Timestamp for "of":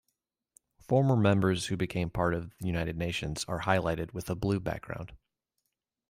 2.33-2.55